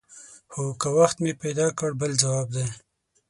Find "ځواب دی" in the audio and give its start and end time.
2.21-2.67